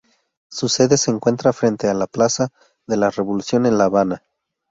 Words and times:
Su 0.49 0.67
sede 0.67 0.97
se 0.97 1.11
encuentra 1.11 1.53
frente 1.53 1.87
a 1.87 1.93
la 1.93 2.07
plaza 2.07 2.49
de 2.87 2.97
la 2.97 3.11
Revolución 3.11 3.67
en 3.67 3.77
La 3.77 3.83
Habana. 3.83 4.23